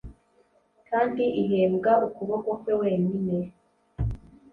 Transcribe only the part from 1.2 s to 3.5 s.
ihembwa ukuboko kwe wenyine